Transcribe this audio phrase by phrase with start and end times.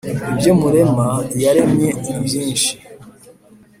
[0.31, 1.07] ibyo murema
[1.43, 2.71] yaremye nibyinshi